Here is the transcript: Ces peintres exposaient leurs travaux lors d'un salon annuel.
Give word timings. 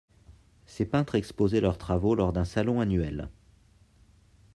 Ces 0.65 0.87
peintres 0.87 1.13
exposaient 1.13 1.61
leurs 1.61 1.77
travaux 1.77 2.15
lors 2.15 2.33
d'un 2.33 2.43
salon 2.43 2.81
annuel. 2.81 3.29